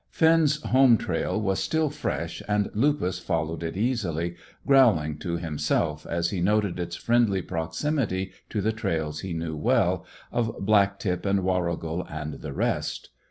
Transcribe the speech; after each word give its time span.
Finn's 0.09 0.59
home 0.63 0.97
trail 0.97 1.39
was 1.39 1.59
still 1.59 1.91
fresh, 1.91 2.41
and 2.47 2.71
Lupus 2.73 3.19
followed 3.19 3.61
it 3.61 3.77
easily, 3.77 4.35
growling 4.65 5.19
to 5.19 5.37
himself 5.37 6.07
as 6.09 6.31
he 6.31 6.41
noted 6.41 6.79
its 6.79 6.95
friendly 6.95 7.43
proximity 7.43 8.31
to 8.49 8.61
the 8.61 8.73
trails 8.73 9.19
he 9.19 9.33
knew 9.35 9.55
well, 9.55 10.03
of 10.31 10.55
Black 10.59 10.97
tip 10.97 11.23
and 11.23 11.43
Warrigal 11.43 12.03
and 12.09 12.41
the 12.41 12.51
rest. 12.51 13.09